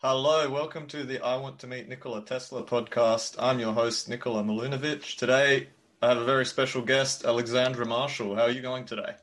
[0.00, 3.34] Hello, welcome to the I Want to Meet Nikola Tesla podcast.
[3.36, 5.16] I'm your host, Nikola Milunovic.
[5.16, 8.36] Today, I have a very special guest, Alexandra Marshall.
[8.36, 9.16] How are you going today?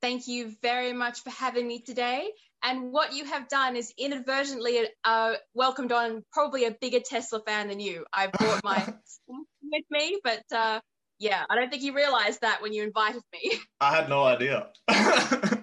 [0.00, 2.30] Thank you very much for having me today.
[2.62, 7.68] And what you have done is inadvertently uh, welcomed on probably a bigger Tesla fan
[7.68, 8.06] than you.
[8.14, 8.78] I brought my
[9.28, 10.80] with me, but uh,
[11.18, 13.52] yeah, I don't think you realized that when you invited me.
[13.82, 14.68] I had no idea.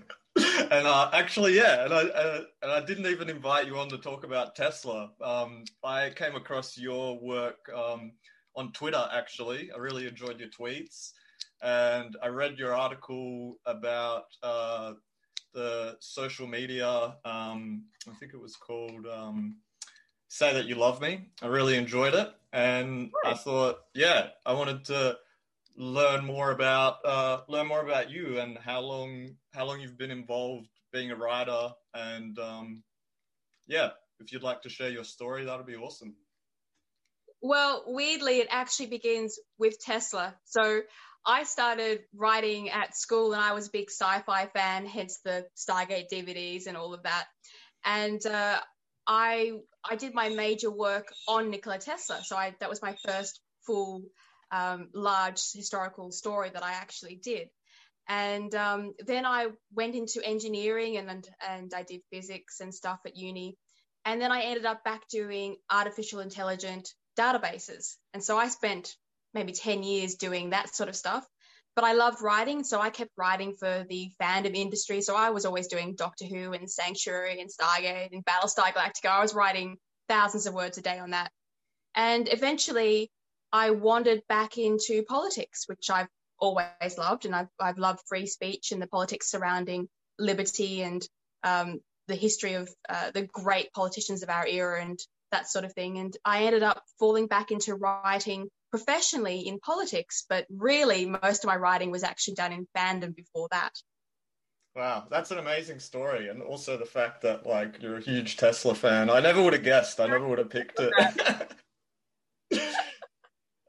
[0.72, 3.98] and uh, actually, yeah, and I uh, and I didn't even invite you on to
[3.98, 5.12] talk about Tesla.
[5.22, 8.14] Um, I came across your work um,
[8.56, 9.04] on Twitter.
[9.14, 11.12] Actually, I really enjoyed your tweets,
[11.62, 14.94] and I read your article about uh,
[15.54, 17.16] the social media.
[17.26, 19.58] Um, I think it was called um,
[20.28, 24.86] "Say That You Love Me." I really enjoyed it, and I thought, yeah, I wanted
[24.86, 25.18] to
[25.78, 30.12] learn more about uh, learn more about you and how long how long you've been
[30.12, 32.84] involved being a writer and um,
[33.68, 33.90] yeah
[34.20, 36.16] if you'd like to share your story that would be awesome.
[37.42, 40.36] Well weirdly it actually begins with tesla.
[40.46, 40.82] So
[41.26, 46.06] i started writing at school and i was a big sci-fi fan hence the stargate
[46.14, 47.26] dvds and all of that.
[47.84, 48.60] And uh,
[49.08, 52.22] i i did my major work on nikola tesla.
[52.24, 54.04] So i that was my first full
[54.52, 57.50] um, large historical story that I actually did.
[58.08, 63.00] And um, then I went into engineering and, and, and I did physics and stuff
[63.06, 63.58] at uni.
[64.06, 66.90] And then I ended up back doing artificial intelligent
[67.20, 67.96] databases.
[68.14, 68.96] And so I spent
[69.34, 71.26] maybe 10 years doing that sort of stuff.
[71.76, 75.02] But I loved writing, so I kept writing for the fandom industry.
[75.02, 79.10] So I was always doing Doctor Who and Sanctuary and Stargate and Battlestar Galactica.
[79.10, 79.78] I was writing
[80.10, 81.32] thousands of words a day on that.
[81.94, 83.12] And eventually,
[83.52, 86.08] I wandered back into politics, which I've
[86.40, 89.88] always loved, and I've, I've loved free speech and the politics surrounding
[90.20, 91.06] liberty and
[91.44, 95.00] um, the history of uh, the great politicians of our era and
[95.32, 95.98] that sort of thing.
[95.98, 101.48] And I ended up falling back into writing professionally in politics, but really most of
[101.48, 103.74] my writing was actually done in fandom before that.
[104.76, 108.76] Wow, that's an amazing story, and also the fact that like you're a huge Tesla
[108.76, 109.10] fan.
[109.10, 110.00] I never would have guessed.
[110.00, 110.94] I never would have picked it.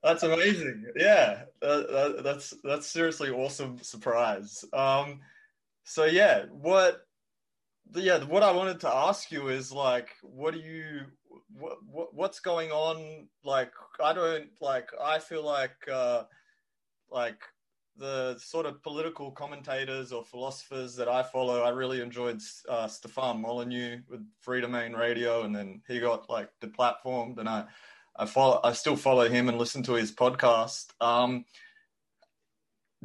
[0.02, 0.86] That's amazing.
[0.96, 4.64] Yeah, uh, that's that's seriously awesome surprise.
[4.72, 5.20] Um,
[5.84, 7.06] so yeah, what,
[7.94, 11.00] yeah, what I wanted to ask you is like, what do you,
[11.52, 13.28] what, what what's going on?
[13.42, 13.72] Like,
[14.02, 14.90] I don't like.
[15.02, 16.24] I feel like, uh,
[17.10, 17.40] like
[17.96, 23.40] the sort of political commentators or philosophers that I follow, I really enjoyed uh, Stefan
[23.42, 27.64] Molyneux with Free Domain Radio, and then he got like deplatformed, and I
[28.18, 30.86] I follow, I still follow him and listen to his podcast.
[31.00, 31.44] Um,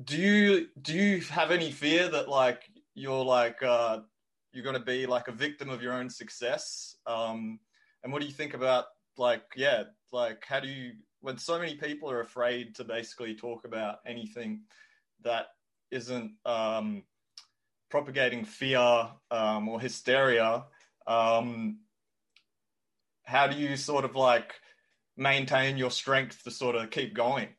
[0.04, 2.64] do you do you have any fear that like
[2.96, 4.00] you're like uh,
[4.52, 6.96] you're going to be like a victim of your own success?
[7.06, 7.60] Um,
[8.04, 8.86] and what do you think about
[9.18, 13.66] like yeah, like how do you when so many people are afraid to basically talk
[13.66, 14.62] about anything
[15.24, 15.46] that
[15.92, 17.04] isn't um,
[17.92, 20.66] propagating fear um, or hysteria?
[21.06, 21.82] Um,
[23.26, 24.56] how do you sort of like
[25.18, 27.50] maintain your strength to sort of keep going?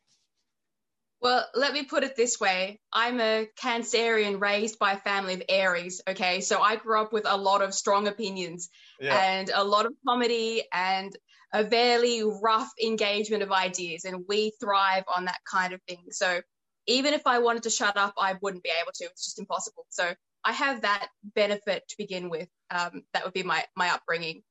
[1.24, 2.80] Well, let me put it this way.
[2.92, 6.02] I'm a Cancerian raised by a family of Aries.
[6.06, 6.42] Okay.
[6.42, 8.68] So I grew up with a lot of strong opinions
[9.00, 9.18] yeah.
[9.18, 11.16] and a lot of comedy and
[11.54, 14.04] a fairly rough engagement of ideas.
[14.04, 16.04] And we thrive on that kind of thing.
[16.10, 16.42] So
[16.86, 19.04] even if I wanted to shut up, I wouldn't be able to.
[19.04, 19.86] It's just impossible.
[19.88, 20.12] So
[20.44, 22.48] I have that benefit to begin with.
[22.70, 24.42] Um, that would be my, my upbringing.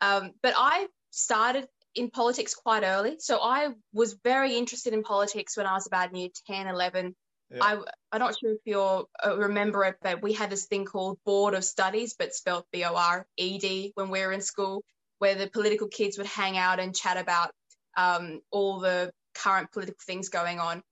[0.00, 3.16] Um, but I started in politics quite early.
[3.18, 7.16] So I was very interested in politics when I was about near 10, 11.
[7.50, 7.58] Yeah.
[7.62, 7.78] I,
[8.12, 11.54] I'm not sure if you uh, remember it, but we had this thing called Board
[11.54, 14.84] of Studies, but spelled B O R E D when we were in school,
[15.18, 17.50] where the political kids would hang out and chat about
[17.96, 20.82] um, all the current political things going on.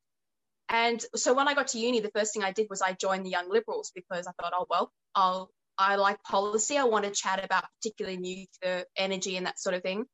[0.71, 3.27] And so when I got to uni, the first thing I did was I joined
[3.27, 6.79] the Young Liberals because I thought, oh, well, I'll, I like policy.
[6.79, 10.07] I want to chat about particularly nuclear energy and that sort of thing.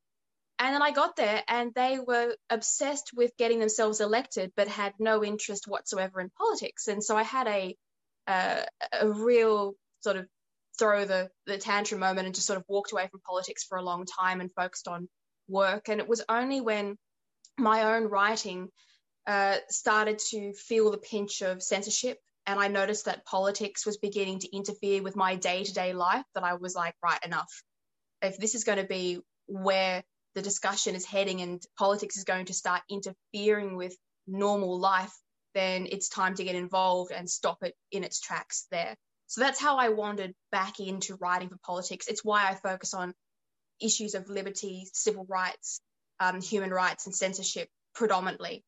[0.60, 4.92] And then I got there and they were obsessed with getting themselves elected, but had
[4.98, 6.86] no interest whatsoever in politics.
[6.86, 7.76] And so I had a,
[8.26, 8.62] uh,
[8.92, 10.26] a real sort of
[10.78, 13.82] throw the, the tantrum moment and just sort of walked away from politics for a
[13.82, 15.08] long time and focused on
[15.48, 15.88] work.
[15.88, 16.98] And it was only when
[17.58, 18.68] my own writing
[19.26, 24.40] uh, started to feel the pinch of censorship and I noticed that politics was beginning
[24.40, 27.62] to interfere with my day to day life that I was like, right, enough.
[28.22, 30.02] If this is going to be where
[30.34, 33.96] the discussion is heading and politics is going to start interfering with
[34.26, 35.12] normal life,
[35.54, 38.94] then it's time to get involved and stop it in its tracks there.
[39.26, 42.08] So that's how I wandered back into writing for politics.
[42.08, 43.14] It's why I focus on
[43.80, 45.80] issues of liberty, civil rights,
[46.18, 48.64] um, human rights, and censorship predominantly.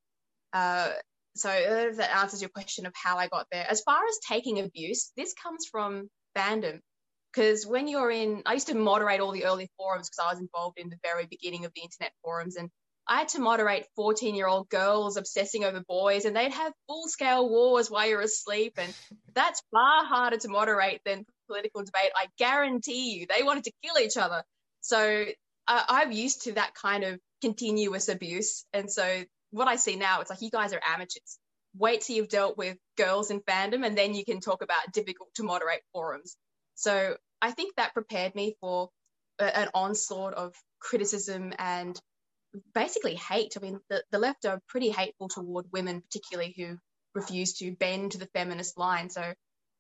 [0.53, 0.91] Uh,
[1.35, 3.67] so that answers your question of how I got there.
[3.69, 6.81] As far as taking abuse, this comes from fandom.
[7.33, 10.41] Because when you're in, I used to moderate all the early forums because I was
[10.41, 12.57] involved in the very beginning of the internet forums.
[12.57, 12.71] And
[13.07, 17.09] I had to moderate 14 year old girls obsessing over boys, and they'd have full
[17.09, 18.75] scale wars while you're asleep.
[18.77, 18.95] And
[19.35, 22.13] that's far harder to moderate than political debate.
[22.15, 24.43] I guarantee you, they wanted to kill each other.
[24.81, 25.25] So
[25.69, 28.65] uh, I'm used to that kind of continuous abuse.
[28.73, 31.39] And so what I see now, it's like you guys are amateurs.
[31.77, 35.31] Wait till you've dealt with girls in fandom, and then you can talk about difficult
[35.35, 36.37] to moderate forums.
[36.75, 38.91] So I think that prepared me for
[39.39, 41.99] a, an onslaught of criticism and
[42.75, 43.55] basically hate.
[43.57, 46.79] I mean, the, the left are pretty hateful toward women, particularly who
[47.15, 49.11] refuse to bend to the feminist line.
[49.11, 49.33] So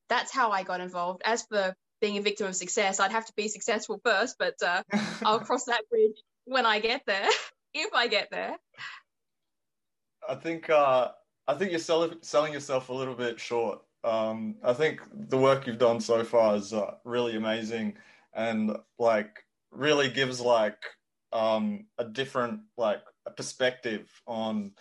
[0.08, 1.22] that's how I got involved.
[1.24, 4.82] As for being a victim of success, I'd have to be successful first, but uh,
[5.24, 7.28] I'll cross that bridge when I get there,
[7.74, 8.56] if I get there.
[10.28, 11.10] I think uh,
[11.48, 13.80] I think you're sell- selling yourself a little bit short.
[14.04, 17.94] Um, I think the work you've done so far is uh, really amazing,
[18.34, 20.82] and like really gives like
[21.32, 24.72] um, a different like a perspective on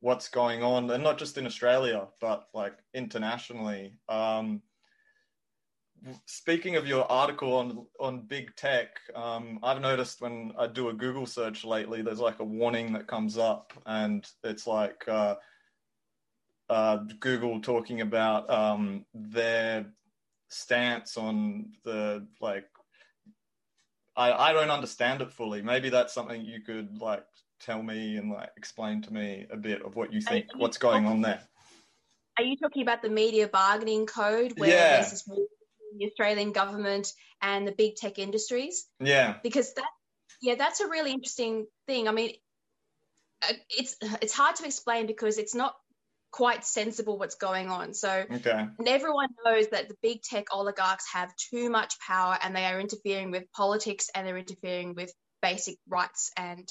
[0.00, 3.94] what's going on, and not just in Australia, but like internationally.
[4.08, 4.62] Um,
[6.26, 10.94] speaking of your article on on big tech, um, I've noticed when I do a
[10.94, 15.36] Google search lately, there's like a warning that comes up, and it's like uh,
[16.68, 19.86] uh, Google talking about um, their
[20.48, 22.66] stance on the like.
[24.16, 25.62] I I don't understand it fully.
[25.62, 27.24] Maybe that's something you could like
[27.60, 31.06] tell me and like explain to me a bit of what you think, what's going
[31.06, 31.40] on there.
[32.38, 35.02] Are you talking about the media bargaining code where yeah.
[35.02, 38.86] the Australian government and the big tech industries.
[39.00, 39.36] Yeah.
[39.42, 39.88] Because that,
[40.40, 42.08] yeah, that's a really interesting thing.
[42.08, 42.32] I mean,
[43.48, 45.74] uh, it's it's hard to explain because it's not
[46.32, 47.94] quite sensible what's going on.
[47.94, 48.66] So okay.
[48.86, 53.30] everyone knows that the big tech oligarchs have too much power and they are interfering
[53.30, 55.12] with politics and they're interfering with
[55.42, 56.32] basic rights.
[56.36, 56.68] And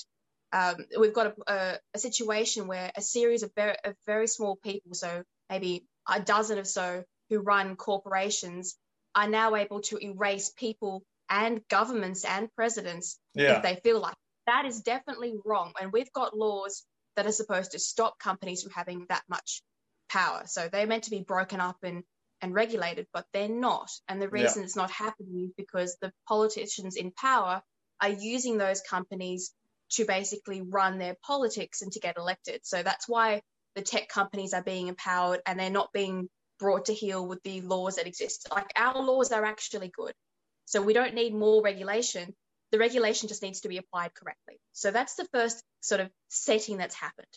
[0.51, 4.57] um, we've got a, a, a, situation where a series of very, of very small
[4.57, 8.75] people, so maybe a dozen or so, who run corporations
[9.15, 13.57] are now able to erase people and governments and presidents yeah.
[13.57, 14.15] if they feel like
[14.47, 15.71] that is definitely wrong.
[15.79, 16.83] And we've got laws
[17.15, 19.61] that are supposed to stop companies from having that much
[20.09, 20.43] power.
[20.45, 22.03] So they're meant to be broken up and,
[22.41, 23.89] and regulated, but they're not.
[24.07, 24.65] And the reason yeah.
[24.65, 27.61] it's not happening is because the politicians in power
[28.01, 29.53] are using those companies
[29.91, 32.61] to basically run their politics and to get elected.
[32.63, 33.41] So that's why
[33.75, 36.29] the tech companies are being empowered and they're not being
[36.59, 38.47] brought to heel with the laws that exist.
[38.51, 40.13] Like our laws are actually good.
[40.65, 42.33] So we don't need more regulation.
[42.71, 44.59] The regulation just needs to be applied correctly.
[44.73, 47.27] So that's the first sort of setting that's happened.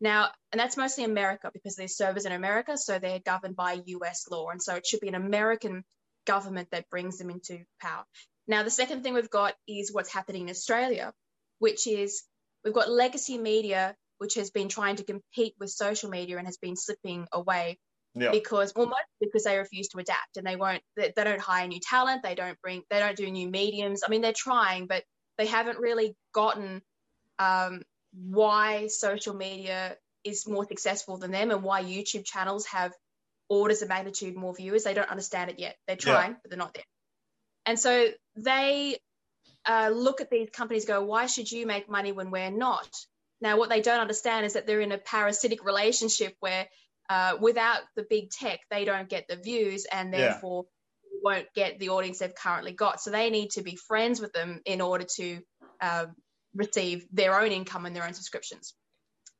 [0.00, 4.26] Now, and that's mostly America because there's servers in America, so they're governed by US
[4.30, 4.50] law.
[4.50, 5.84] And so it should be an American
[6.26, 8.04] government that brings them into power.
[8.46, 11.12] Now, the second thing we've got is what's happening in Australia,
[11.58, 12.24] which is
[12.64, 16.58] we've got legacy media, which has been trying to compete with social media and has
[16.58, 17.78] been slipping away
[18.14, 18.30] yeah.
[18.30, 21.80] because well because they refuse to adapt and they won't they, they, don't hire new
[21.80, 24.02] talent they don't bring they don't do new mediums.
[24.06, 25.04] I mean they're trying but
[25.38, 26.82] they haven't really gotten
[27.38, 27.82] um,
[28.12, 32.92] why social media is more successful than them and why youtube channels have
[33.52, 34.84] orders of magnitude more viewers.
[34.84, 35.76] They don't understand it yet.
[35.86, 36.36] They're trying yeah.
[36.42, 36.84] but they're not there.
[37.66, 38.96] And so they
[39.68, 42.88] uh, look at these companies go why should you make money when we're not?
[43.40, 46.66] Now what they don't understand is that they're in a parasitic relationship where
[47.12, 51.18] uh, without the big tech, they don't get the views and therefore yeah.
[51.22, 53.02] won't get the audience they've currently got.
[53.02, 55.40] So they need to be friends with them in order to
[55.82, 56.06] uh,
[56.54, 58.72] receive their own income and their own subscriptions.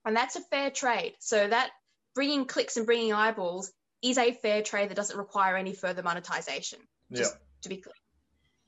[0.04, 1.14] And that's a fair trade.
[1.18, 1.70] So that
[2.14, 6.80] bringing clicks and bringing eyeballs is a fair trade that doesn't require any further monetization.
[7.10, 7.38] Just yeah.
[7.62, 7.94] to be clear.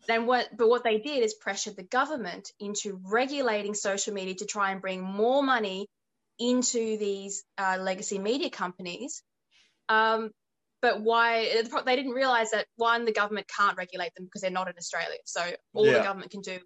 [0.09, 0.49] Then what?
[0.57, 4.81] But what they did is pressure the government into regulating social media to try and
[4.81, 5.89] bring more money
[6.39, 9.23] into these uh, legacy media companies.
[9.89, 10.31] Um,
[10.83, 14.69] but why they didn't realize that one, the government can't regulate them because they're not
[14.69, 15.17] in Australia.
[15.25, 15.41] So
[15.73, 15.95] all yeah.
[15.95, 16.59] the government can do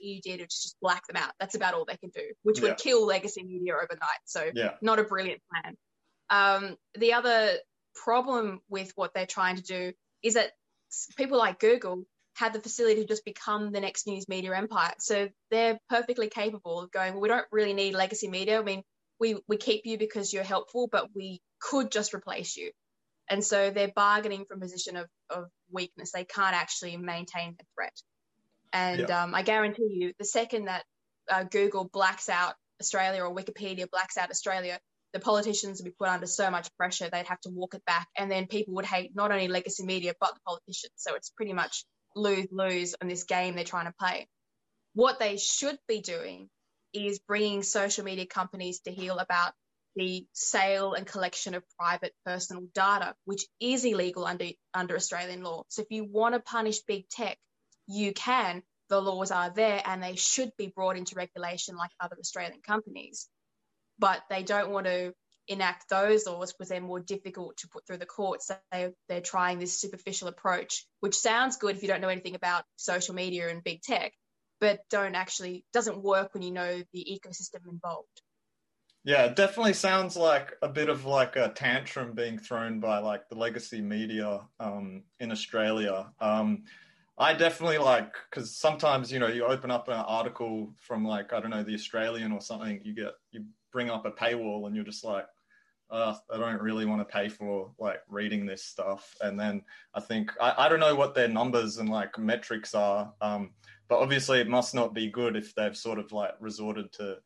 [0.00, 1.32] you did is just black them out.
[1.40, 2.68] That's about all they can do, which yeah.
[2.68, 4.20] would kill legacy media overnight.
[4.24, 4.72] So yeah.
[4.80, 5.76] not a brilliant plan.
[6.30, 7.56] Um, the other
[7.94, 9.92] problem with what they're trying to do
[10.22, 10.52] is that
[11.16, 12.04] people like Google
[12.36, 14.92] have the facility to just become the next news media empire.
[14.98, 18.60] So they're perfectly capable of going, well, we don't really need legacy media.
[18.60, 18.82] I mean,
[19.18, 22.70] we we keep you because you're helpful, but we could just replace you.
[23.28, 26.12] And so they're bargaining from a position of, of weakness.
[26.12, 28.00] They can't actually maintain the threat.
[28.72, 30.84] And um, I guarantee you, the second that
[31.30, 34.78] uh, Google blacks out Australia or Wikipedia blacks out Australia,
[35.12, 38.06] the politicians would be put under so much pressure they'd have to walk it back,
[38.16, 40.92] and then people would hate not only legacy media but the politicians.
[40.96, 44.28] So it's pretty much lose lose in this game they're trying to play.
[44.94, 46.48] What they should be doing
[46.96, 49.52] is bringing social media companies to heel about
[49.96, 55.64] the sale and collection of private personal data, which is illegal under, under Australian law.
[55.68, 57.38] So if you want to punish big tech,
[57.86, 58.62] you can.
[58.88, 63.28] The laws are there and they should be brought into regulation like other Australian companies.
[63.98, 65.12] But they don't want to
[65.48, 68.48] enact those laws because they're more difficult to put through the courts.
[68.48, 72.34] So they, they're trying this superficial approach, which sounds good if you don't know anything
[72.34, 74.12] about social media and big tech,
[74.60, 78.22] but don't actually doesn't work when you know the ecosystem involved.
[79.04, 83.28] Yeah, it definitely sounds like a bit of like a tantrum being thrown by like
[83.28, 86.06] the legacy media um, in Australia.
[86.20, 86.64] Um,
[87.16, 91.40] I definitely like because sometimes you know you open up an article from like I
[91.40, 94.84] don't know the Australian or something, you get you bring up a paywall and you're
[94.84, 95.26] just like,
[95.90, 99.14] uh, I don't really want to pay for like reading this stuff.
[99.20, 99.62] And then
[99.94, 103.50] I think I, I don't know what their numbers and like metrics are, um,
[103.88, 107.18] but obviously it must not be good if they've sort of like resorted to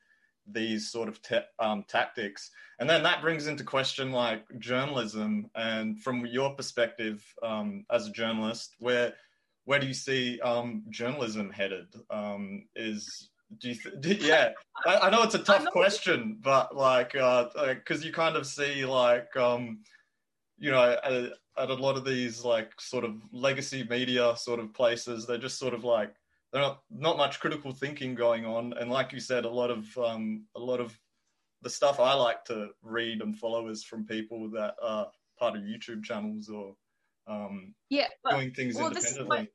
[0.47, 2.51] these sort of te- um, tactics.
[2.79, 5.51] And then that brings into question like journalism.
[5.55, 9.15] And from your perspective um, as a journalist, where
[9.65, 11.87] where do you see um, journalism headed?
[12.11, 14.51] Um, is do you th- do, yeah
[14.87, 18.85] I, I, know it's a tough question but like because uh, you kind of see
[18.85, 19.81] like um
[20.59, 21.13] you know at,
[21.59, 25.59] at, a lot of these like sort of legacy media sort of places they're just
[25.59, 26.15] sort of like
[26.53, 30.47] not, not much critical thinking going on, and like you said, a lot of um,
[30.57, 30.97] a lot of
[31.63, 35.63] the stuff I like to read and follow is from people that are part of
[35.63, 36.75] YouTube channels or
[37.27, 39.51] um, yeah, but, doing things well, independently.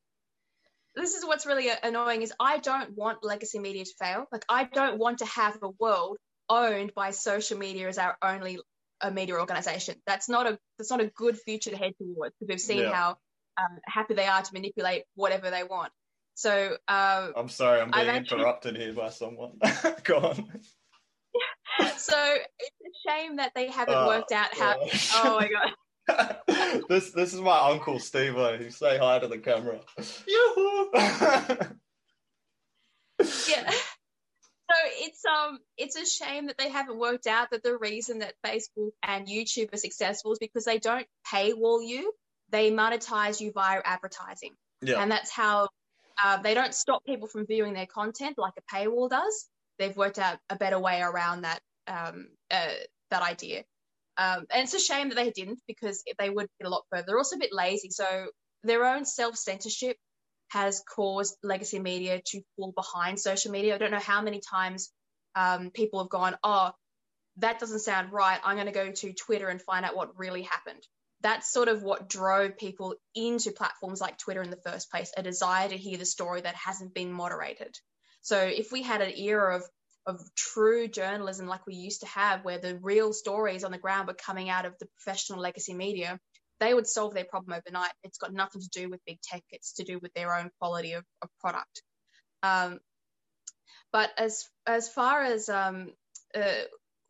[0.96, 4.25] This is, what's really annoying is I don't want legacy media to fail.
[4.32, 8.60] Like I don't want to have a world owned by social media as our only
[9.02, 9.96] a media organization.
[10.08, 12.94] That's not a that's not a good future to head towards because we've seen yeah.
[12.94, 13.18] how
[13.58, 15.92] um, happy they are to manipulate whatever they want.
[16.36, 18.39] So uh, I'm sorry, I'm being actually...
[18.39, 19.54] interrupted here by someone.
[20.04, 20.36] Go on.
[21.98, 24.75] so it's a shame that they haven't uh, worked out how.
[25.15, 25.72] Oh my god.
[26.89, 28.34] this this is my uncle Steve.
[28.34, 29.80] Who say hi to the camera.
[33.48, 33.72] yeah.
[34.68, 38.34] So it's um it's a shame that they haven't worked out that the reason that
[38.46, 42.12] Facebook and YouTube are successful is because they don't paywall you,
[42.50, 44.51] they monetize you via advertising.
[44.82, 45.01] Yeah.
[45.01, 45.70] And that's how
[46.24, 49.48] uh, they don't stop people from viewing their content like a paywall does.
[49.80, 52.74] They've worked out a better way around that um, uh,
[53.12, 53.64] that idea.
[54.18, 57.04] Um, and it's a shame that they didn't because they would get a lot further.
[57.08, 58.28] They're also a bit lazy, so
[58.64, 59.98] their own self censorship
[60.50, 63.76] has caused legacy media to fall behind social media.
[63.76, 64.92] I don't know how many times
[65.36, 66.72] um, people have gone, "Oh,
[67.38, 68.40] that doesn't sound right.
[68.44, 70.82] I'm going to go to Twitter and find out what really happened."
[71.25, 75.24] That's sort of what drove people into platforms like Twitter in the first place a
[75.24, 77.75] desire to hear the story that hasn't been moderated.
[78.22, 79.63] So if we had an era of
[80.05, 84.08] of true journalism like we used to have, where the real stories on the ground
[84.08, 86.20] were coming out of the professional legacy media,
[86.60, 87.91] they would solve their problem overnight.
[88.03, 90.94] It's got nothing to do with big tech, it's to do with their own quality
[90.94, 91.82] of, of product.
[92.44, 92.77] Um,
[93.91, 95.91] but as as far as um,
[96.36, 96.65] uh,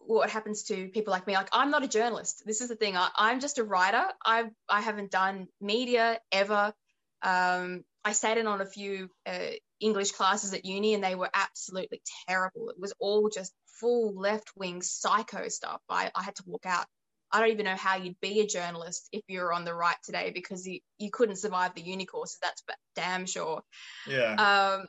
[0.07, 1.33] what happens to people like me.
[1.33, 2.43] Like i'm not a journalist.
[2.45, 2.95] This is the thing.
[2.97, 4.03] I, am just a writer.
[4.25, 6.73] I i haven't done media ever.
[7.21, 11.29] Um, i sat in on a few uh, english classes at uni and they were
[11.33, 12.69] absolutely terrible.
[12.69, 15.81] It was all just full left-wing psycho stuff.
[15.89, 16.85] I, I had to walk out.
[17.31, 20.31] I don't even know how you'd be a journalist if you're on the right today
[20.33, 22.63] because you, you couldn't survive the uni courses that's
[22.95, 23.61] damn sure.
[24.07, 24.35] Yeah.
[24.79, 24.87] Um,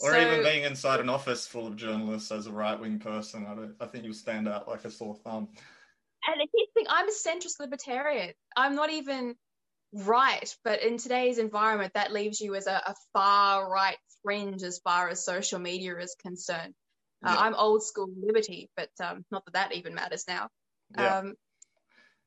[0.00, 3.46] or so, even being inside an office full of journalists as a right wing person,
[3.46, 3.74] I don't.
[3.80, 5.48] I think you'll stand out like a sore thumb.
[6.26, 8.32] And the key thing, I'm a centrist libertarian.
[8.56, 9.34] I'm not even
[9.92, 14.80] right, but in today's environment, that leaves you as a, a far right fringe as
[14.82, 16.74] far as social media is concerned.
[17.24, 17.40] Uh, yeah.
[17.40, 20.48] I'm old school liberty, but um, not that that even matters now.
[20.98, 21.18] Yeah.
[21.18, 21.34] Um,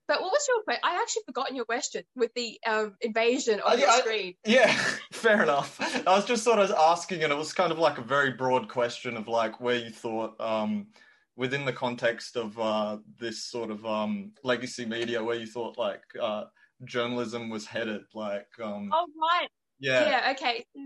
[0.07, 0.81] but what was your question?
[0.83, 4.35] I actually forgotten your question with the um, invasion on your screen.
[4.45, 4.71] Yeah,
[5.11, 5.79] fair enough.
[6.07, 8.69] I was just sort of asking, and it was kind of like a very broad
[8.69, 10.87] question of like where you thought, um,
[11.35, 16.03] within the context of uh, this sort of um, legacy media, where you thought like
[16.21, 16.45] uh,
[16.85, 18.03] journalism was headed.
[18.13, 19.49] Like, um, oh right,
[19.79, 20.65] yeah, yeah, okay.
[20.73, 20.81] So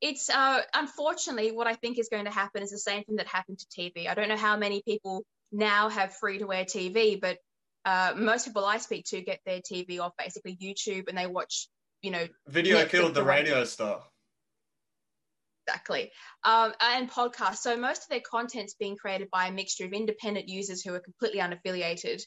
[0.00, 3.26] it's uh, unfortunately what I think is going to happen is the same thing that
[3.26, 4.08] happened to TV.
[4.08, 7.36] I don't know how many people now have free to air TV, but
[7.84, 11.68] uh, most people I speak to get their TV off basically YouTube and they watch
[12.02, 14.02] you know, video killed the radio star.
[15.66, 16.10] Exactly.
[16.42, 17.58] Um, and podcasts.
[17.58, 21.00] So most of their content's being created by a mixture of independent users who are
[21.00, 22.20] completely unaffiliated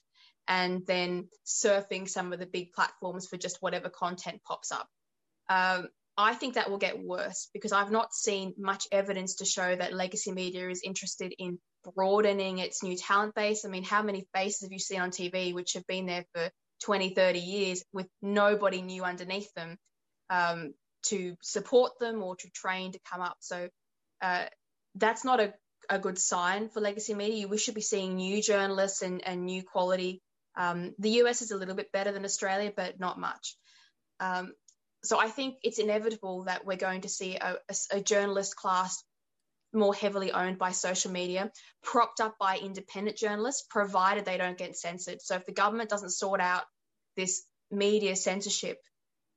[0.48, 4.88] and then surfing some of the big platforms for just whatever content pops up.
[5.50, 9.76] Um, I think that will get worse because I've not seen much evidence to show
[9.76, 11.60] that legacy media is interested in
[11.94, 13.66] broadening its new talent base.
[13.66, 16.50] I mean, how many faces have you seen on TV which have been there for
[16.84, 19.78] 20, 30 years with nobody new underneath them
[20.30, 20.74] um,
[21.08, 23.38] to support them or to train to come up?
[23.40, 23.70] So
[24.22, 24.46] uh,
[24.96, 25.54] that's not a,
[25.90, 27.48] a good sign for legacy media.
[27.48, 30.22] We should be seeing new journalists and, and new quality.
[30.58, 33.56] Um, the US is a little bit better than Australia, but not much.
[34.20, 34.54] Um,
[35.04, 39.04] so I think it's inevitable that we're going to see a, a, a, journalist class
[39.76, 41.52] more heavily owned by social media,
[41.84, 45.22] propped up by independent journalists, provided they don't get censored.
[45.22, 46.64] So if the government doesn't sort out
[47.16, 48.78] this media censorship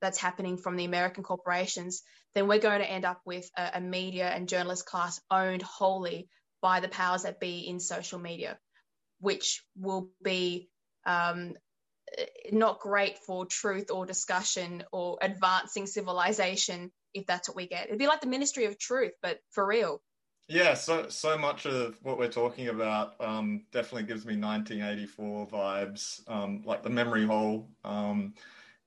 [0.01, 2.01] that's happening from the American corporations,
[2.33, 6.29] then we're going to end up with a, a media and journalist class owned wholly
[6.61, 8.57] by the powers that be in social media,
[9.19, 10.69] which will be
[11.05, 11.53] um,
[12.51, 17.87] not great for truth or discussion or advancing civilization if that's what we get.
[17.87, 20.01] It'd be like the Ministry of Truth, but for real.
[20.51, 26.27] Yeah, so so much of what we're talking about um, definitely gives me 1984 vibes,
[26.27, 27.69] um, like the memory hole.
[27.83, 28.33] Um,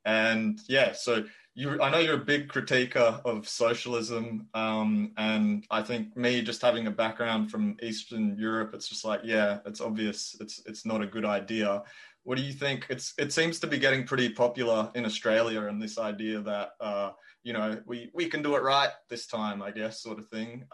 [0.05, 5.83] and yeah, so you, I know you're a big critiquer of socialism, um, and I
[5.83, 10.37] think me just having a background from Eastern Europe, it's just like, yeah, it's obvious,
[10.41, 11.85] it's it's not a good idea.
[12.25, 12.87] What do you think?
[12.91, 17.13] It's it seems to be getting pretty popular in Australia, and this idea that uh,
[17.45, 20.65] you know we we can do it right this time, I guess, sort of thing.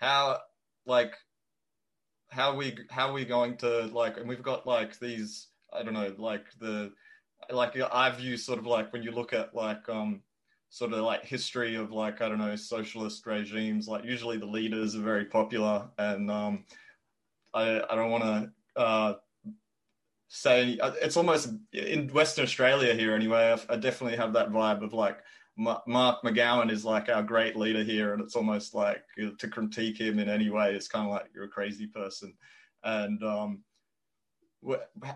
[0.00, 0.40] How
[0.86, 1.14] like
[2.28, 4.18] how we how we going to like?
[4.18, 6.92] And we've got like these I don't know like the
[7.50, 10.22] like I view sort of like when you look at like um
[10.74, 14.96] sort of like history of like I don't know socialist regimes, like usually the leaders
[14.96, 16.64] are very popular, and um,
[17.54, 19.14] I I don't want to uh,
[20.26, 23.56] say uh, it's almost in Western Australia here anyway.
[23.68, 25.18] I, I definitely have that vibe of like
[25.56, 30.18] Mark McGowan is like our great leader here, and it's almost like to critique him
[30.18, 32.34] in any way is kind of like you're a crazy person.
[32.82, 33.62] And um,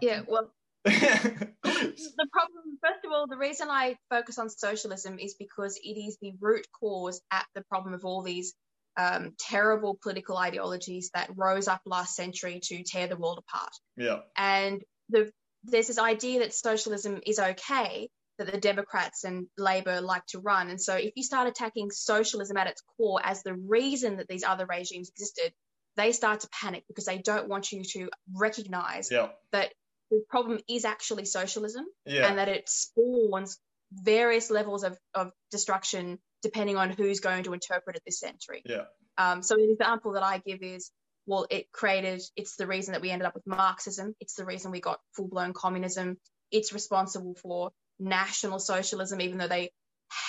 [0.01, 0.53] yeah, well,
[0.85, 6.18] the problem, first of all, the reason I focus on socialism is because it is
[6.22, 8.55] the root cause at the problem of all these
[8.96, 13.72] um, terrible political ideologies that rose up last century to tear the world apart.
[13.96, 15.33] Yeah, and the,
[15.64, 20.70] there's this idea that socialism is okay that the Democrats and Labor like to run.
[20.70, 24.44] And so if you start attacking socialism at its core as the reason that these
[24.44, 25.53] other regimes existed,
[25.96, 29.29] they start to panic because they don't want you to recognize yeah.
[29.53, 29.72] that
[30.11, 32.29] the problem is actually socialism yeah.
[32.29, 33.59] and that it spawns
[33.92, 38.62] various levels of, of destruction depending on who's going to interpret it this century.
[38.64, 38.85] Yeah.
[39.18, 40.92] Um, so an example that I give is
[41.27, 44.14] well, it created, it's the reason that we ended up with Marxism.
[44.18, 46.16] It's the reason we got full blown communism.
[46.51, 49.70] It's responsible for national socialism, even though they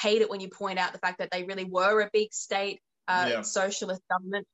[0.01, 2.79] hate it when you point out the fact that they really were a big state
[3.08, 3.41] uh, yeah.
[3.41, 4.47] socialist government.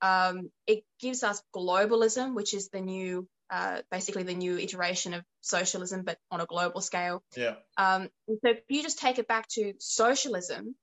[0.00, 5.22] Um, it gives us globalism, which is the new, uh, basically the new iteration of
[5.40, 7.22] socialism, but on a global scale.
[7.36, 7.54] Yeah.
[7.76, 10.74] Um, so if you just take it back to socialism,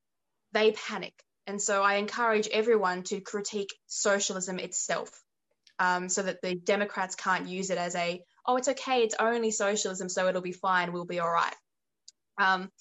[0.53, 1.13] they panic
[1.49, 5.09] and so I encourage everyone to critique socialism itself
[5.79, 9.49] um, so that the Democrats can't use it as a, oh, it's okay, it's only
[9.49, 11.55] socialism, so it'll be fine, we'll be all right.
[12.39, 12.71] Um,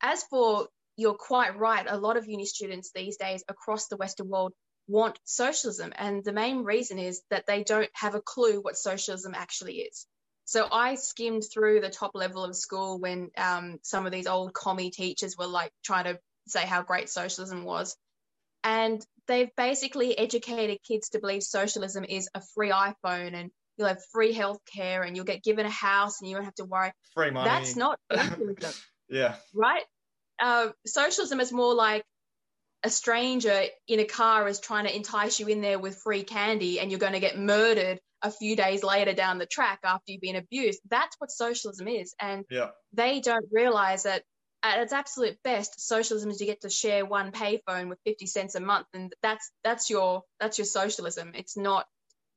[0.00, 4.28] as for, you're quite right, a lot of uni students these days across the Western
[4.28, 4.52] world
[4.88, 5.92] want socialism.
[5.96, 10.06] And the main reason is that they don't have a clue what socialism actually is.
[10.44, 14.52] So I skimmed through the top level of school when um, some of these old
[14.52, 16.18] commie teachers were like trying to
[16.48, 17.96] say how great socialism was.
[18.64, 24.02] And they've basically educated kids to believe socialism is a free iPhone and you'll have
[24.12, 26.92] free healthcare and you'll get given a house and you won't have to worry.
[27.14, 27.48] Free money.
[27.48, 28.72] That's not socialism.
[29.10, 29.34] Yeah.
[29.54, 29.84] Right?
[30.38, 32.04] Uh, socialism is more like
[32.82, 36.80] a stranger in a car is trying to entice you in there with free candy
[36.80, 40.20] and you're going to get murdered a few days later down the track after you've
[40.20, 40.80] been abused.
[40.88, 42.14] That's what socialism is.
[42.20, 42.68] And yeah.
[42.92, 44.22] they don't realize that
[44.62, 48.54] at its absolute best, socialism is you get to share one payphone with 50 cents
[48.54, 51.32] a month, and that's that's your that's your socialism.
[51.34, 51.86] It's not,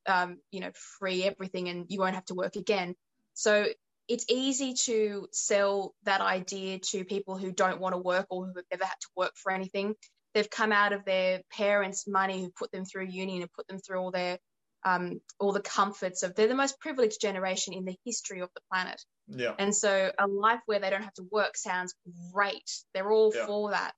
[0.06, 2.96] um, you know, free everything, and you won't have to work again.
[3.34, 3.66] So
[4.08, 8.54] it's easy to sell that idea to people who don't want to work or who
[8.56, 9.96] have never had to work for anything.
[10.34, 13.80] They've come out of their parents' money, who put them through uni and put them
[13.80, 14.40] through all their
[14.86, 18.62] um, all the comforts of they're the most privileged generation in the history of the
[18.72, 19.02] planet.
[19.28, 19.54] Yeah.
[19.58, 21.94] And so a life where they don't have to work sounds
[22.34, 22.70] great.
[22.94, 23.46] They're all yeah.
[23.46, 23.94] for that,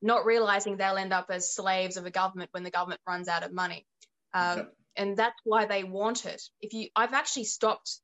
[0.00, 3.42] not realizing they'll end up as slaves of a government when the government runs out
[3.42, 3.84] of money.
[4.32, 4.64] Um, yeah.
[4.94, 6.42] And that's why they want it.
[6.60, 7.98] If you, I've actually stopped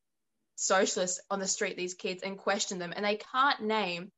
[0.59, 4.11] socialists on the street, these kids, and question them, and they can't name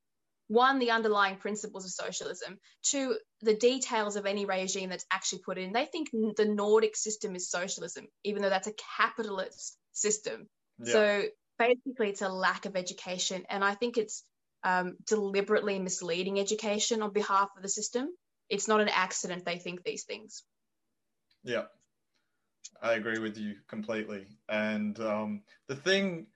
[0.48, 5.58] one, the underlying principles of socialism, two, the details of any regime that's actually put
[5.58, 5.72] in.
[5.72, 10.48] They think the Nordic system is socialism, even though that's a capitalist system.
[10.82, 10.92] Yeah.
[10.92, 11.22] So
[11.56, 13.44] basically, it's a lack of education.
[13.48, 14.24] And I think it's
[14.64, 18.08] um, deliberately misleading education on behalf of the system.
[18.48, 20.42] It's not an accident they think these things.
[21.44, 21.66] Yeah,
[22.82, 24.26] I agree with you completely.
[24.48, 26.26] And um, the thing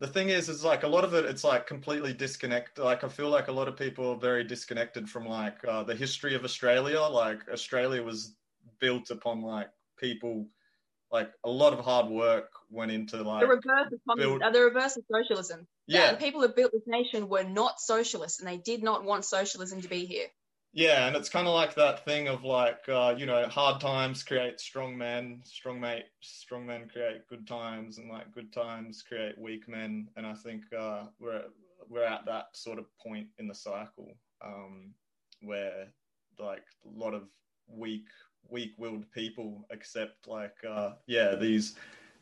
[0.00, 2.82] the thing is, is like a lot of it, it's like completely disconnected.
[2.82, 5.94] Like I feel like a lot of people are very disconnected from like uh, the
[5.94, 7.00] history of Australia.
[7.00, 8.34] Like Australia was
[8.80, 9.68] built upon like
[9.98, 10.46] people,
[11.12, 14.42] like a lot of hard work went into like the reverse of build...
[14.42, 15.66] uh, the reverse of socialism.
[15.86, 19.04] Yeah, yeah the people who built this nation were not socialists, and they did not
[19.04, 20.28] want socialism to be here.
[20.72, 24.22] Yeah, and it's kind of like that thing of like, uh, you know, hard times
[24.22, 29.36] create strong men, strong mate, strong men create good times, and like good times create
[29.36, 30.08] weak men.
[30.16, 31.42] And I think uh, we're
[31.88, 34.94] we're at that sort of point in the cycle um,
[35.42, 35.88] where
[36.38, 37.24] like a lot of
[37.66, 38.06] weak
[38.48, 41.74] weak-willed people accept like, uh, yeah, these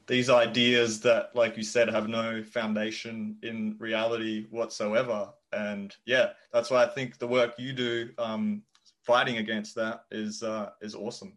[0.08, 6.70] these ideas that, like you said, have no foundation in reality whatsoever and yeah, that's
[6.70, 8.62] why I think the work you do um,
[9.02, 11.36] fighting against that is uh, is awesome.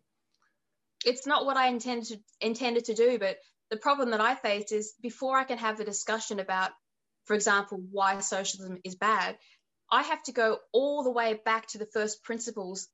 [1.05, 3.37] It's not what I intended to, intended to do, but
[3.69, 6.71] the problem that I face is before I can have a discussion about,
[7.25, 9.37] for example, why socialism is bad,
[9.91, 12.87] I have to go all the way back to the first principles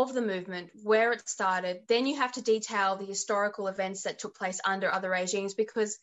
[0.00, 1.82] of the movement, where it started.
[1.86, 5.98] Then you have to detail the historical events that took place under other regimes because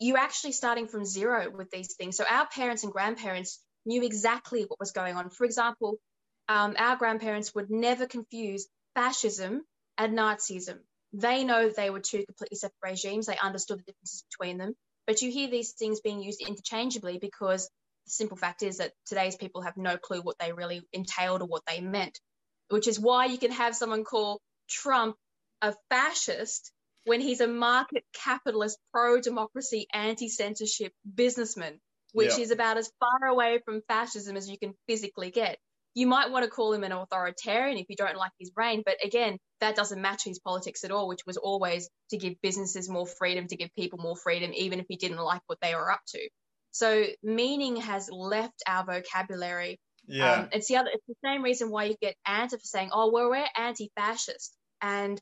[0.00, 2.16] you're actually starting from zero with these things.
[2.16, 5.30] So our parents and grandparents knew exactly what was going on.
[5.30, 5.98] For example,
[6.48, 9.62] um, our grandparents would never confuse fascism
[9.96, 10.78] and Nazism.
[11.12, 13.26] They know they were two completely separate regimes.
[13.26, 14.74] They understood the differences between them.
[15.06, 17.70] But you hear these things being used interchangeably because
[18.06, 21.46] the simple fact is that today's people have no clue what they really entailed or
[21.46, 22.18] what they meant,
[22.68, 25.16] which is why you can have someone call Trump
[25.62, 26.72] a fascist
[27.04, 31.80] when he's a market capitalist, pro democracy, anti censorship businessman,
[32.12, 32.44] which yeah.
[32.44, 35.58] is about as far away from fascism as you can physically get.
[35.94, 38.96] You might want to call him an authoritarian if you don't like his reign, but
[39.02, 43.06] again, that doesn't match his politics at all, which was always to give businesses more
[43.06, 46.02] freedom, to give people more freedom, even if he didn't like what they were up
[46.08, 46.28] to.
[46.72, 49.80] So meaning has left our vocabulary.
[50.06, 50.32] Yeah.
[50.32, 50.90] Um, it's the other.
[50.92, 55.20] It's the same reason why you get Antifa saying, "Oh, well, we're anti-fascist," and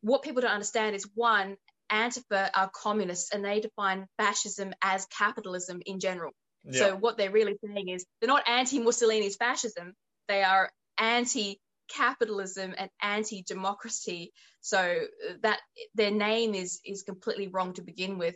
[0.00, 1.56] what people don't understand is one,
[1.90, 6.32] Antifa are communists and they define fascism as capitalism in general.
[6.64, 6.78] Yeah.
[6.78, 9.94] So what they're really saying is they're not anti-Mussolini's fascism,
[10.28, 14.32] they are anti-capitalism and anti-democracy.
[14.60, 15.06] So
[15.42, 15.60] that
[15.94, 18.34] their name is is completely wrong to begin with.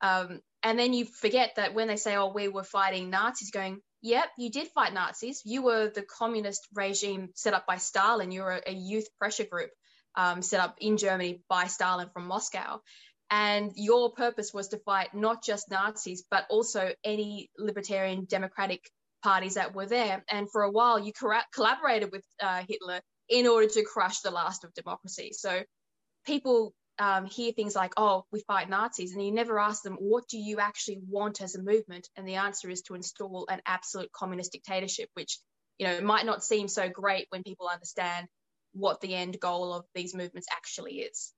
[0.00, 3.80] Um, and then you forget that when they say, "Oh, we were fighting Nazis," going,
[4.02, 5.42] "Yep, you did fight Nazis.
[5.44, 8.32] You were the communist regime set up by Stalin.
[8.32, 9.70] You were a youth pressure group."
[10.16, 12.80] um, set up in Germany by Stalin from Moscow.
[13.30, 18.88] And your purpose was to fight not just Nazis, but also any libertarian democratic
[19.22, 20.24] parties that were there.
[20.30, 21.12] And for a while, you
[21.52, 25.30] collaborated with uh, Hitler in order to crush the last of democracy.
[25.32, 25.62] So
[26.24, 30.28] people um, hear things like, oh, we fight Nazis, and you never ask them, what
[30.28, 32.08] do you actually want as a movement?
[32.16, 35.38] And the answer is to install an absolute communist dictatorship, which,
[35.78, 38.26] you know, might not seem so great when people understand
[38.72, 41.32] what the end goal of these movements actually is.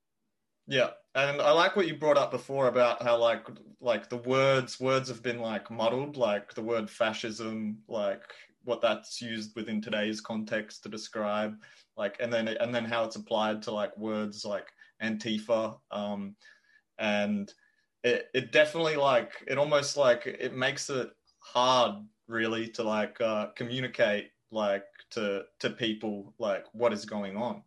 [0.67, 3.47] Yeah, and I like what you brought up before about how like
[3.81, 8.23] like the words words have been like muddled, like the word fascism, like
[8.65, 11.55] what that's used within today's context to describe,
[11.97, 14.71] like and then and then how it's applied to like words like
[15.03, 16.37] Antifa, um,
[16.99, 17.53] and
[18.05, 21.95] it it definitely like it almost like it makes it hard
[22.27, 27.63] really to like uh, communicate like to to people like what is going on.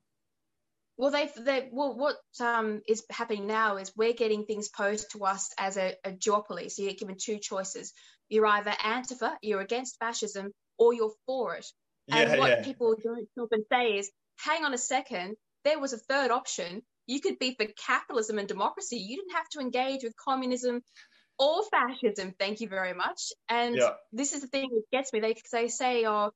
[0.98, 5.26] Well they they well what um is happening now is we're getting things posed to
[5.26, 6.72] us as a, a duopoly.
[6.72, 7.94] So you're given two choices.
[8.30, 11.66] You're either antifa you're against fascism or you're for it.
[12.10, 12.64] And yeah, what yeah.
[12.64, 16.82] people don't stop and say is hang on a second there was a third option
[17.12, 20.82] you could be for capitalism and democracy you didn't have to engage with communism
[21.38, 23.92] or fascism thank you very much and yeah.
[24.12, 26.32] this is the thing that gets me they, they say oh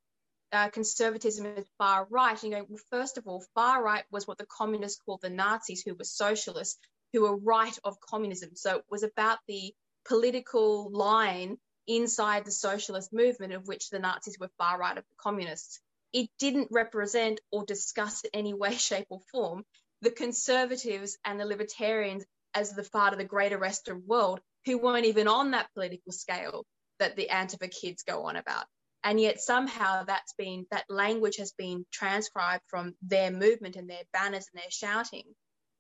[0.51, 2.41] uh, conservatism is far right.
[2.41, 5.29] And you go, well, first of all, far right was what the communists called the
[5.29, 6.79] Nazis, who were socialists,
[7.11, 8.51] who were right of communism.
[8.53, 9.73] So it was about the
[10.07, 11.57] political line
[11.87, 15.79] inside the socialist movement of which the Nazis were far right of the communists.
[16.13, 19.65] It didn't represent or discuss in any way, shape, or form
[20.05, 25.07] the conservatives and the libertarians as the part of the greater Western world who weren't
[25.07, 26.63] even on that political scale
[26.99, 28.65] that the Antifa kids go on about.
[29.03, 34.03] And yet somehow that's been that language has been transcribed from their movement and their
[34.13, 35.25] banners and their shouting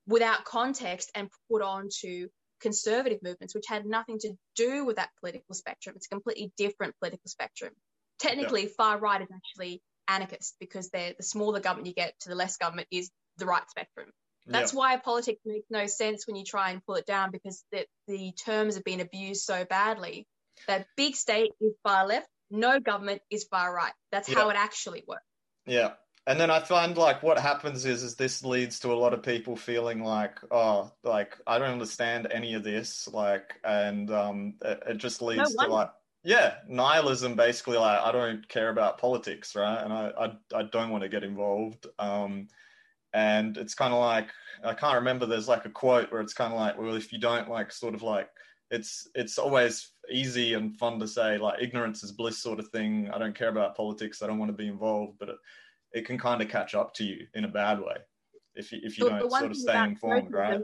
[0.07, 2.27] without context and put onto
[2.61, 5.95] conservative movements, which had nothing to do with that political spectrum.
[5.95, 7.73] It's a completely different political spectrum.
[8.19, 8.69] Technically, yeah.
[8.75, 12.87] far right is actually anarchist because the smaller government you get to the less government
[12.91, 14.09] is the right spectrum.
[14.47, 14.79] That's yeah.
[14.79, 18.31] why politics makes no sense when you try and pull it down because the, the
[18.33, 20.27] terms have been abused so badly
[20.67, 23.93] that big state is far left, no government is far right.
[24.11, 24.35] That's yeah.
[24.35, 25.23] how it actually works.
[25.65, 25.93] Yeah.
[26.27, 29.21] And then I find like what happens is is this leads to a lot of
[29.21, 34.83] people feeling like oh like I don't understand any of this like and um it,
[34.87, 35.91] it just leads no to like
[36.23, 40.89] yeah nihilism basically like I don't care about politics right and I I, I don't
[40.89, 42.47] want to get involved um
[43.15, 44.27] and it's kind of like
[44.63, 45.25] I can't remember.
[45.25, 47.95] There's like a quote where it's kind of like, well, if you don't like, sort
[47.95, 48.29] of like,
[48.71, 53.09] it's it's always easy and fun to say like ignorance is bliss sort of thing.
[53.13, 54.21] I don't care about politics.
[54.21, 55.37] I don't want to be involved, but it,
[55.93, 57.95] it can kind of catch up to you in a bad way
[58.55, 60.61] if you if you don't sort of stay informed, right?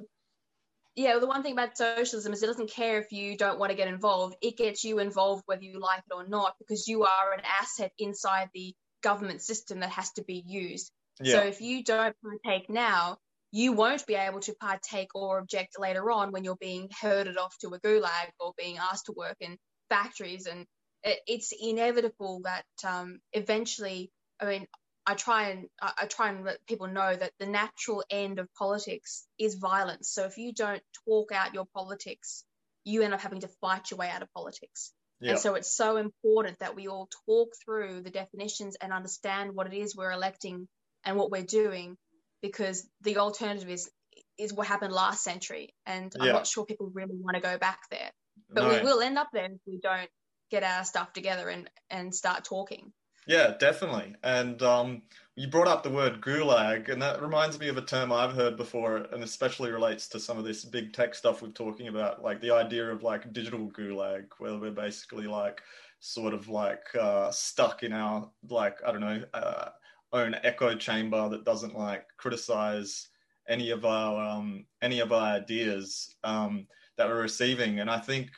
[0.95, 3.69] Yeah, well, the one thing about socialism is it doesn't care if you don't want
[3.69, 4.35] to get involved.
[4.41, 7.93] It gets you involved whether you like it or not because you are an asset
[7.97, 10.91] inside the government system that has to be used.
[11.19, 11.33] Yeah.
[11.33, 13.17] So if you don't partake now,
[13.51, 17.57] you won't be able to partake or object later on when you're being herded off
[17.59, 19.57] to a gulag or being asked to work in
[19.89, 20.47] factories.
[20.47, 20.65] And
[21.03, 24.67] it, it's inevitable that um, eventually, I mean,
[25.05, 29.25] I try and I try and let people know that the natural end of politics
[29.39, 30.11] is violence.
[30.11, 32.45] So if you don't talk out your politics,
[32.83, 34.93] you end up having to fight your way out of politics.
[35.19, 35.29] Yep.
[35.31, 39.67] And so it's so important that we all talk through the definitions and understand what
[39.67, 40.67] it is we're electing
[41.05, 41.97] and what we're doing
[42.41, 43.89] because the alternative is
[44.37, 46.23] is what happened last century and yeah.
[46.23, 48.11] i'm not sure people really want to go back there
[48.49, 48.69] but no.
[48.69, 50.09] we will end up there if we don't
[50.49, 52.91] get our stuff together and and start talking
[53.27, 55.01] yeah definitely and um,
[55.35, 58.57] you brought up the word gulag and that reminds me of a term i've heard
[58.57, 62.41] before and especially relates to some of this big tech stuff we're talking about like
[62.41, 65.61] the idea of like digital gulag where we're basically like
[65.99, 69.69] sort of like uh, stuck in our like i don't know uh,
[70.13, 73.09] own echo chamber that doesn't like criticize
[73.47, 78.29] any of our um, any of our ideas um, that we're receiving, and I think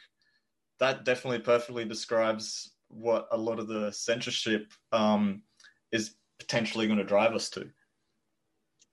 [0.80, 5.44] that definitely perfectly describes what a lot of the censorship um,
[5.92, 7.70] is potentially going to drive us to.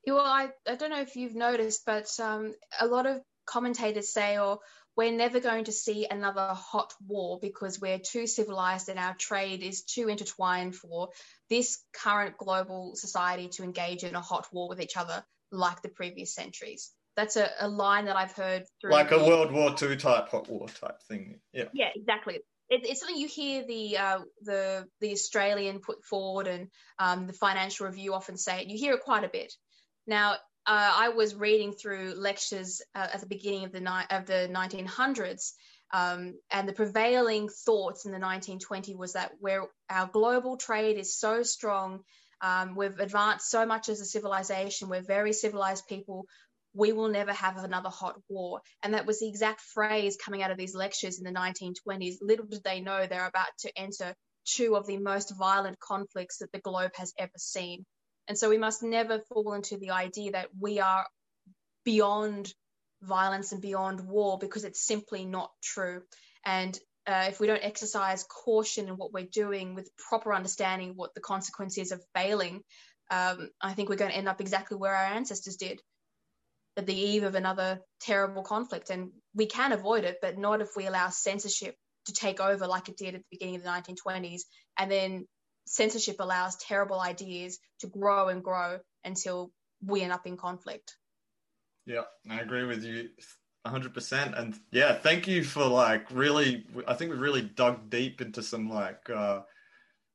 [0.06, 4.38] Well, I, I don't know if you've noticed, but um, a lot of commentators say,
[4.38, 4.58] or
[4.96, 9.62] we're never going to see another hot war because we're too civilized and our trade
[9.62, 11.10] is too intertwined for
[11.48, 15.88] this current global society to engage in a hot war with each other like the
[15.88, 16.90] previous centuries.
[17.16, 18.92] That's a, a line that I've heard through.
[18.92, 21.40] Like a the, World War II type hot war type thing.
[21.52, 21.64] Yeah.
[21.72, 22.36] Yeah, exactly.
[22.68, 27.32] It, it's something you hear the uh, the the Australian put forward and um, the
[27.32, 28.68] Financial Review often say it.
[28.68, 29.52] You hear it quite a bit.
[30.06, 30.36] Now,
[30.70, 34.48] uh, I was reading through lectures uh, at the beginning of the ni- of the
[34.52, 35.50] 1900s,
[35.92, 41.18] um, and the prevailing thoughts in the 1920s was that where our global trade is
[41.18, 42.04] so strong,
[42.40, 46.24] um, we've advanced so much as a civilization, we're very civilized people.
[46.72, 48.60] We will never have another hot war.
[48.84, 52.18] And that was the exact phrase coming out of these lectures in the 1920s.
[52.22, 56.52] Little did they know they're about to enter two of the most violent conflicts that
[56.52, 57.84] the globe has ever seen.
[58.28, 61.06] And so we must never fall into the idea that we are
[61.84, 62.52] beyond
[63.02, 66.02] violence and beyond war because it's simply not true.
[66.44, 71.14] And uh, if we don't exercise caution in what we're doing with proper understanding what
[71.14, 72.62] the consequences of failing,
[73.10, 75.80] um, I think we're going to end up exactly where our ancestors did
[76.76, 78.90] at the eve of another terrible conflict.
[78.90, 81.74] And we can avoid it, but not if we allow censorship
[82.06, 84.42] to take over like it did at the beginning of the 1920s
[84.78, 85.26] and then
[85.70, 89.52] censorship allows terrible ideas to grow and grow until
[89.84, 90.96] we end up in conflict.
[91.86, 93.08] Yeah, I agree with you
[93.64, 94.36] 100%.
[94.36, 98.68] And yeah, thank you for like really, I think we really dug deep into some
[98.68, 99.42] like uh,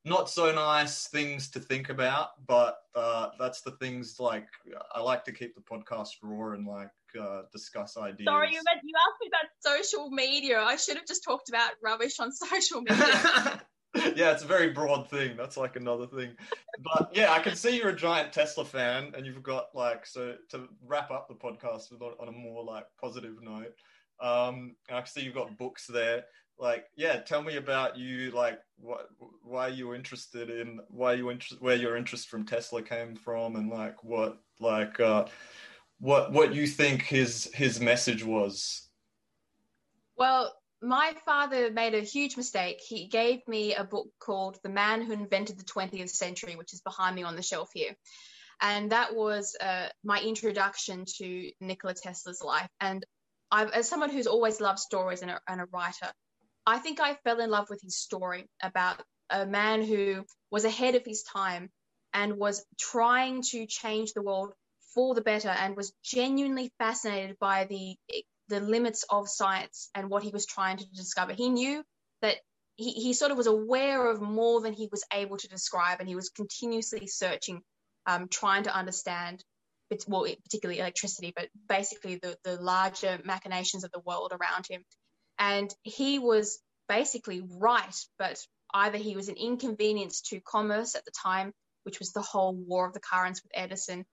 [0.04, 4.48] not so nice things to think about, but uh, that's the things like
[4.94, 6.90] I like to keep the podcast raw and like
[7.20, 8.28] uh, discuss ideas.
[8.28, 10.60] Sorry, you, meant, you asked me about social media.
[10.60, 13.62] I should have just talked about rubbish on social media.
[14.16, 15.38] yeah, it's a very broad thing.
[15.38, 16.32] That's like another thing.
[16.84, 20.36] But yeah, I can see you're a giant Tesla fan, and you've got like so
[20.52, 23.74] to wrap up the podcast on a more like positive note.
[24.20, 26.26] Um, I can see you've got books there.
[26.58, 28.32] Like, yeah, tell me about you.
[28.32, 29.10] Like, what,
[29.44, 33.58] why you were interested in, why you interest, where your interest from Tesla came from,
[33.58, 35.26] and like what, like, uh,
[36.00, 38.88] what, what you think his his message was.
[40.18, 40.54] Well,
[40.86, 42.80] my father made a huge mistake.
[42.88, 46.82] He gave me a book called The Man Who Invented the 20th Century, which is
[46.82, 47.96] behind me on the shelf here.
[48.62, 52.70] And that was uh, my introduction to Nikola Tesla's life.
[52.80, 53.06] And
[53.52, 56.12] I've, as someone who's always loved stories and a, and a writer,
[56.66, 60.96] I think I fell in love with his story about a man who was ahead
[60.96, 61.70] of his time
[62.14, 64.54] and was trying to change the world
[64.94, 67.98] for the better and was genuinely fascinated by the
[68.48, 71.34] the limits of science and what he was trying to discover.
[71.34, 71.84] He knew
[72.22, 72.36] that
[72.76, 76.10] he, he sort of was aware of more than he was able to describe, and
[76.10, 77.62] he was continuously searching,
[78.06, 79.44] um, trying to understand,
[80.08, 84.84] well, particularly electricity, but basically the, the larger machinations of the world around him.
[85.40, 88.40] And he was basically right, but
[88.74, 91.54] either he was an inconvenience to commerce at the time,
[91.84, 94.06] which was the whole war of the currents with Edison,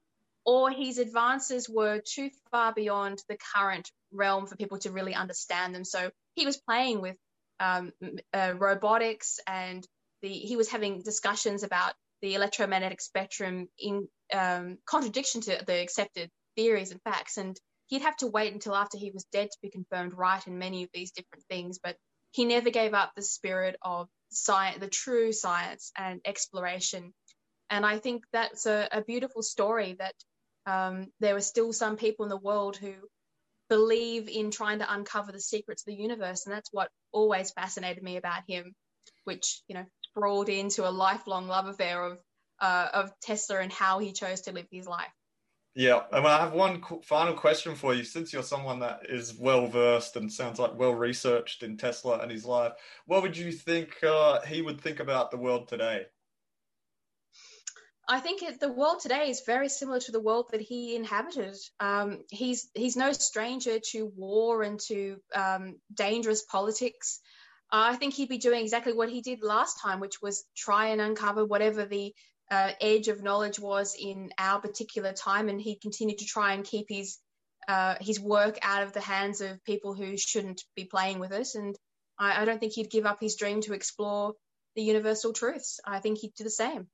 [0.44, 5.74] or his advances were too far beyond the current realm for people to really understand
[5.74, 5.84] them.
[5.84, 7.16] So he was playing with
[7.60, 7.92] um,
[8.34, 9.86] uh, robotics and
[10.22, 16.30] the, he was having discussions about the electromagnetic spectrum in um, contradiction to the accepted
[16.56, 17.36] theories and facts.
[17.36, 20.58] And he'd have to wait until after he was dead to be confirmed right in
[20.58, 21.78] many of these different things.
[21.82, 21.96] But
[22.30, 27.12] he never gave up the spirit of science, the true science and exploration.
[27.68, 30.14] And I think that's a, a beautiful story that
[30.66, 32.94] um, there are still some people in the world who
[33.68, 36.46] believe in trying to uncover the secrets of the universe.
[36.46, 38.74] And that's what always fascinated me about him,
[39.24, 42.18] which, you know, sprawled into a lifelong love affair of,
[42.60, 45.12] uh, of Tesla and how he chose to live his life.
[45.74, 48.04] Yeah, and I have one final question for you.
[48.04, 52.30] Since you're someone that is well versed and sounds like well researched in Tesla and
[52.30, 52.72] his life,
[53.06, 56.04] what would you think uh, he would think about the world today?
[58.12, 61.56] I think it, the world today is very similar to the world that he inhabited.
[61.80, 67.20] Um, he's he's no stranger to war and to um, dangerous politics.
[67.72, 70.88] Uh, I think he'd be doing exactly what he did last time, which was try
[70.88, 72.12] and uncover whatever the
[72.50, 76.66] uh, edge of knowledge was in our particular time, and he'd continue to try and
[76.66, 77.16] keep his
[77.66, 81.48] uh, his work out of the hands of people who shouldn't be playing with it.
[81.54, 81.74] And
[82.18, 84.34] I, I don't think he'd give up his dream to explore
[84.76, 85.80] the universal truths.
[85.86, 86.88] I think he'd do the same.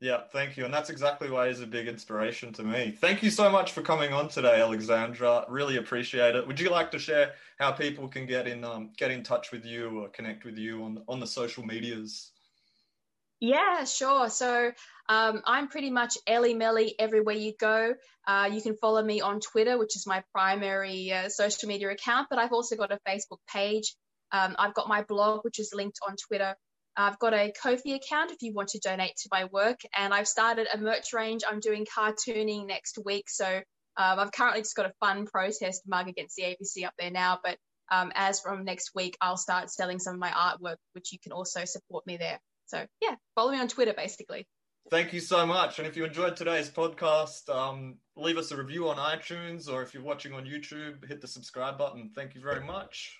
[0.00, 0.64] Yeah, thank you.
[0.64, 2.96] And that's exactly why he's a big inspiration to me.
[3.00, 5.46] Thank you so much for coming on today, Alexandra.
[5.48, 6.46] Really appreciate it.
[6.46, 9.64] Would you like to share how people can get in um, get in touch with
[9.64, 12.32] you or connect with you on on the social medias?
[13.40, 14.30] Yeah, sure.
[14.30, 14.72] So
[15.08, 17.94] um, I'm pretty much Elly Melly everywhere you go.
[18.26, 22.28] Uh, you can follow me on Twitter, which is my primary uh, social media account,
[22.30, 23.94] but I've also got a Facebook page.
[24.32, 26.56] Um, I've got my blog, which is linked on Twitter.
[26.96, 30.28] I've got a Ko-fi account if you want to donate to my work, and I've
[30.28, 31.42] started a merch range.
[31.48, 36.08] I'm doing cartooning next week, so um, I've currently just got a fun protest mug
[36.08, 37.38] against the ABC up there now.
[37.42, 37.58] But
[37.90, 41.32] um, as from next week, I'll start selling some of my artwork, which you can
[41.32, 42.38] also support me there.
[42.66, 44.46] So yeah, follow me on Twitter, basically.
[44.90, 45.78] Thank you so much.
[45.78, 49.94] And if you enjoyed today's podcast, um, leave us a review on iTunes, or if
[49.94, 52.10] you're watching on YouTube, hit the subscribe button.
[52.14, 53.12] Thank you very much.